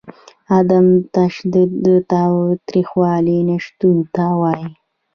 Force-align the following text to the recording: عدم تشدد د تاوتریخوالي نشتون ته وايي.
عدم 0.57 0.85
تشدد 1.15 1.69
د 1.85 1.87
تاوتریخوالي 2.11 3.37
نشتون 3.49 3.97
ته 4.15 4.25
وايي. 4.41 4.69